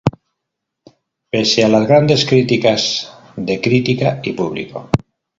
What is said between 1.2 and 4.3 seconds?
Pese a las grandes críticas de crítica